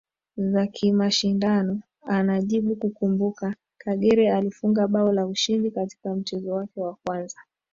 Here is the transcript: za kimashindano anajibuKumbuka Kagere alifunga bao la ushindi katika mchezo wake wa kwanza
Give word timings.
za 0.37 0.67
kimashindano 0.67 1.81
anajibuKumbuka 2.01 3.55
Kagere 3.77 4.31
alifunga 4.31 4.87
bao 4.87 5.11
la 5.13 5.27
ushindi 5.27 5.71
katika 5.71 6.15
mchezo 6.15 6.53
wake 6.53 6.81
wa 6.81 6.95
kwanza 7.03 7.39